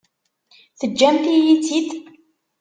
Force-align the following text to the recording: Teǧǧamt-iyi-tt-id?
Teǧǧamt-iyi-tt-id? 0.79 1.89